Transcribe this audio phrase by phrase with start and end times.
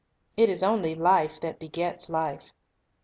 [0.35, 2.53] It is only life that begets life.